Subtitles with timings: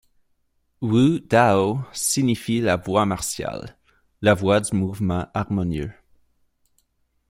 [0.89, 1.03] Wǔ
[1.33, 1.63] Đạo
[2.07, 3.67] signifie la voie martiale,
[4.25, 5.93] la voie du mouvement harmonieux.